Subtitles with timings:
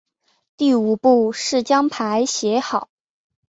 [0.57, 2.89] 第五步是将牌写好。